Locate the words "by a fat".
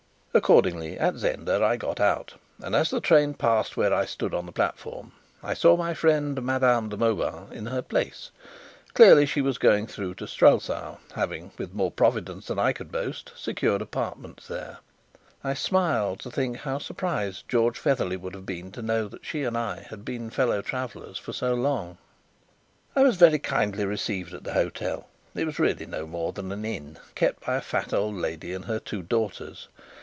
27.45-27.91